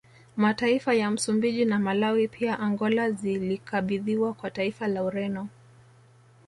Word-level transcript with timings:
Mataifa 0.37 0.93
ya 0.93 1.11
Msumbiji 1.11 1.65
na 1.65 1.79
Malawi 1.79 2.27
pia 2.27 2.59
Angola 2.59 3.11
zilikabidhiwa 3.11 4.33
kwa 4.33 4.49
taifa 4.51 4.87
la 4.87 5.03
Ureno 5.03 5.47